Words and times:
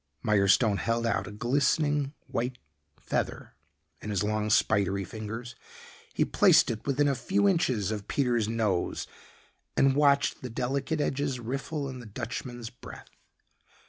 Mirestone 0.23 0.79
held 0.79 1.05
out 1.05 1.27
a 1.27 1.31
glistening 1.31 2.15
white 2.25 2.57
feather 2.97 3.53
in 4.01 4.09
his 4.09 4.23
long 4.23 4.49
spidery 4.49 5.05
fingers. 5.05 5.55
He 6.15 6.25
placed 6.25 6.71
it 6.71 6.87
within 6.87 7.07
a 7.07 7.13
few 7.13 7.47
inches 7.47 7.91
of 7.91 8.07
Peter's 8.07 8.49
nose 8.49 9.05
and 9.77 9.95
watched 9.95 10.41
the 10.41 10.49
delicate 10.49 11.01
edges 11.01 11.39
riffle 11.39 11.87
in 11.87 11.99
the 11.99 12.07
Dutchman's 12.07 12.71
breath. 12.71 13.11